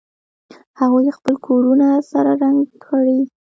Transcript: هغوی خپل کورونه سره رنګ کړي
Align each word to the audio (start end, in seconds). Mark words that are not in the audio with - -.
هغوی 0.79 1.15
خپل 1.17 1.33
کورونه 1.47 1.87
سره 2.11 2.31
رنګ 2.41 2.61
کړي 2.85 3.19